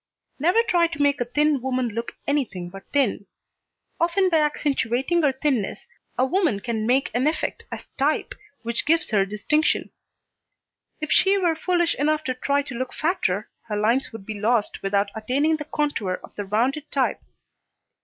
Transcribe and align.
Never 0.39 0.63
try 0.63 0.87
to 0.87 0.99
make 1.03 1.21
a 1.21 1.25
thin 1.25 1.61
woman 1.61 1.89
look 1.89 2.13
anything 2.25 2.69
but 2.71 2.87
thin. 2.91 3.27
Often 3.99 4.29
by 4.29 4.37
accentuating 4.39 5.21
her 5.21 5.31
thinness, 5.31 5.87
a 6.17 6.25
woman 6.25 6.59
can 6.59 6.87
make 6.87 7.11
an 7.13 7.27
effect 7.27 7.65
as 7.71 7.85
type, 7.99 8.33
which 8.63 8.87
gives 8.87 9.11
her 9.11 9.27
distinction. 9.27 9.91
If 11.01 11.11
she 11.11 11.37
were 11.37 11.55
foolish 11.55 11.93
enough 11.93 12.23
to 12.23 12.33
try 12.33 12.63
to 12.63 12.73
look 12.73 12.95
fatter, 12.95 13.47
her 13.67 13.75
lines 13.77 14.11
would 14.11 14.25
be 14.25 14.39
lost 14.39 14.81
without 14.81 15.11
attaining 15.13 15.57
the 15.57 15.65
contour 15.65 16.19
of 16.23 16.33
the 16.35 16.45
rounded 16.45 16.89
type. 16.91 17.21